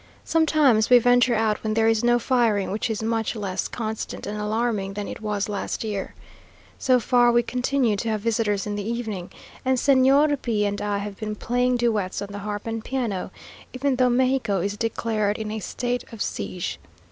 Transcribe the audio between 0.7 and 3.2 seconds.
we venture out when there is no firing, which is